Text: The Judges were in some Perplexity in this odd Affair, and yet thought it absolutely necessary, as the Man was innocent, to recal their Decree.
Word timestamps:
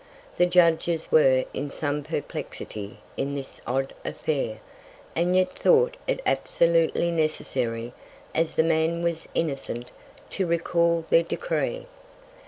The 0.37 0.47
Judges 0.47 1.11
were 1.11 1.45
in 1.53 1.69
some 1.69 2.01
Perplexity 2.01 2.97
in 3.17 3.35
this 3.35 3.61
odd 3.67 3.93
Affair, 4.03 4.57
and 5.15 5.35
yet 5.35 5.51
thought 5.55 5.95
it 6.07 6.23
absolutely 6.25 7.11
necessary, 7.11 7.93
as 8.33 8.55
the 8.55 8.63
Man 8.63 9.03
was 9.03 9.29
innocent, 9.35 9.91
to 10.31 10.47
recal 10.47 11.05
their 11.11 11.21
Decree. 11.21 11.85